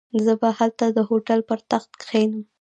زه 0.23 0.33
به 0.41 0.49
هلته 0.59 0.85
د 0.97 0.99
هوټل 1.09 1.39
پر 1.49 1.59
تخت 1.71 1.91
کښېنم. 2.01 2.41